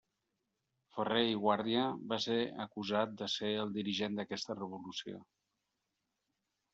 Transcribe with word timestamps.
Ferrer 0.95 1.25
i 1.31 1.35
Guàrdia 1.41 1.83
va 2.13 2.17
ser 2.23 2.37
acusat 2.65 3.13
de 3.19 3.27
ser 3.33 3.51
el 3.65 3.73
dirigent 3.75 4.17
d’aquesta 4.21 4.57
revolució. 4.61 5.21